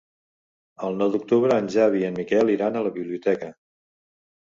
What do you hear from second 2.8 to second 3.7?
a la biblioteca.